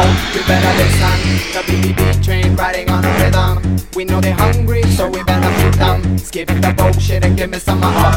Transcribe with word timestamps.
station. 0.00 1.16
The 1.52 1.62
BBB 1.66 2.24
train 2.24 2.56
riding 2.56 2.90
on 2.90 3.04
a 3.04 3.12
rhythm. 3.18 3.76
We 3.94 4.04
know 4.04 4.20
they're 4.20 4.34
hungry, 4.34 4.82
so 4.96 5.08
we 5.08 5.22
better 5.24 5.50
feed 5.60 5.74
them. 5.74 6.18
Skip 6.18 6.48
the 6.48 6.74
bullshit 6.76 7.24
and 7.24 7.36
give 7.36 7.50
me 7.50 7.58
some 7.58 7.78
of 7.78 7.94
up. 7.96 8.14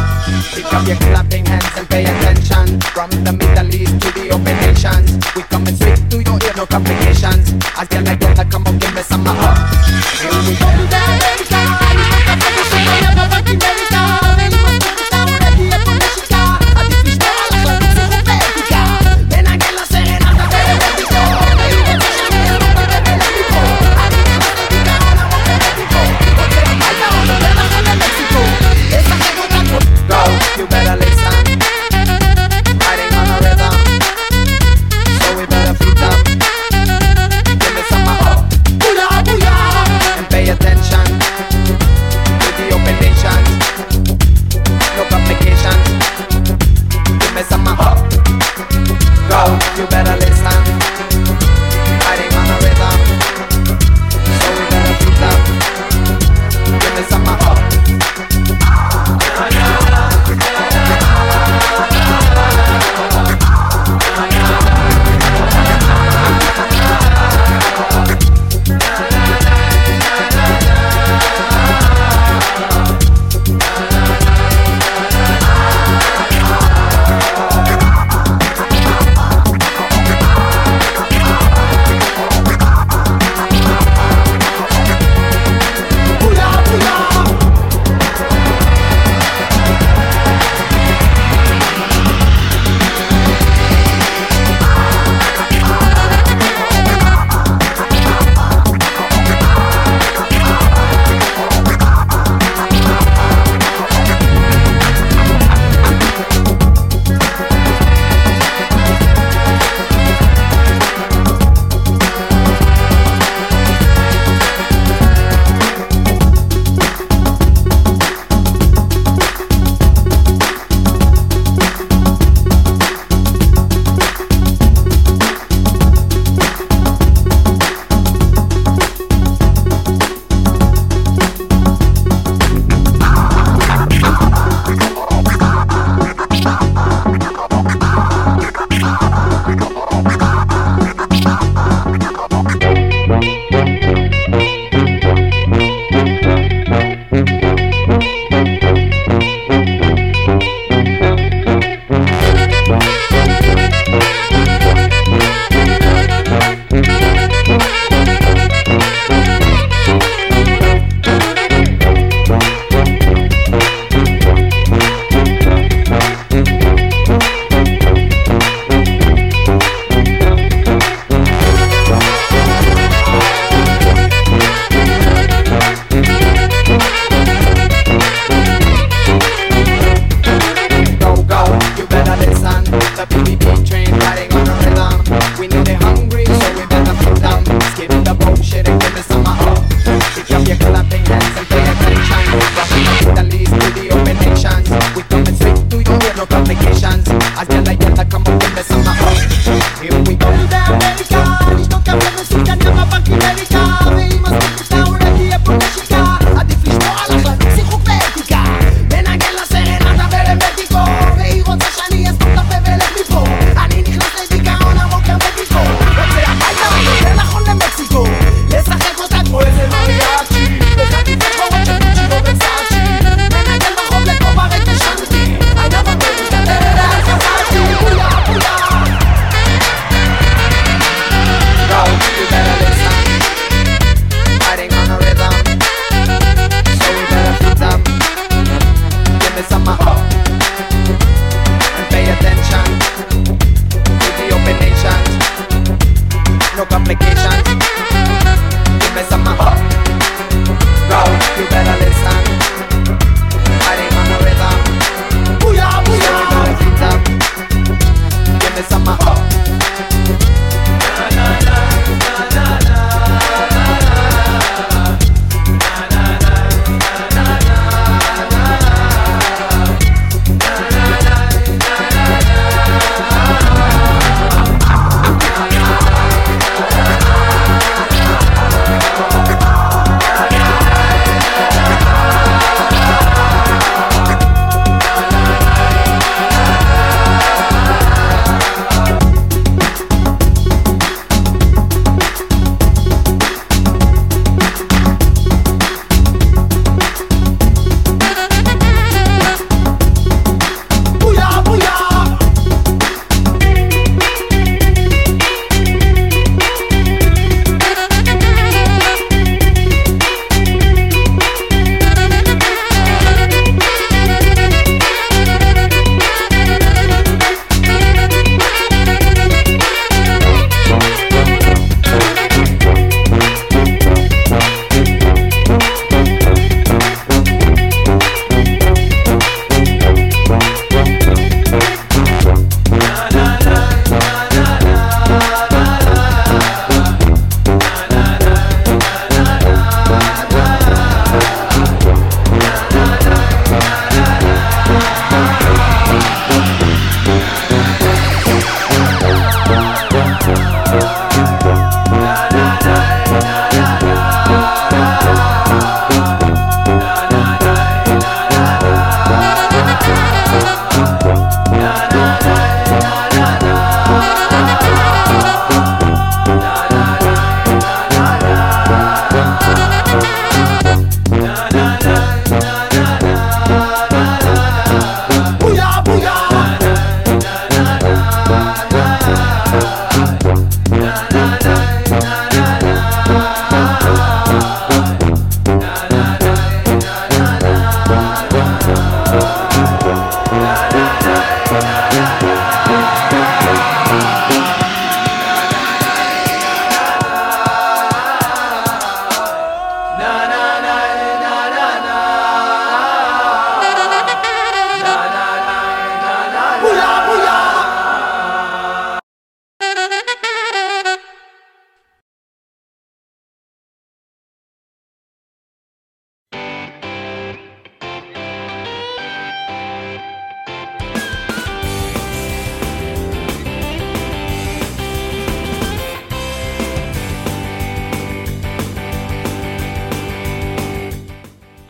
Pick 0.54 0.72
up 0.74 0.88
your 0.88 0.98
clapping 0.98 1.46
hands 1.46 1.66
and 1.78 1.90
pay 1.90 2.04
attention. 2.04 2.80
From 2.94 3.10
the 3.24 3.34
Middle 3.34 3.74
East 3.74 4.00
to 4.02 4.12
the 4.12 4.30
open 4.32 4.58
nations, 4.62 5.18
we 5.36 5.42
coming 5.44 5.76
straight 5.76 6.10
to 6.12 6.18
your 6.22 6.40
ear, 6.44 6.54
no 6.56 6.66
complications. 6.66 7.54
As 7.78 7.88
you 7.92 8.02
like 8.02 8.20
that, 8.20 8.48
come 8.50 8.68
up. 8.68 8.83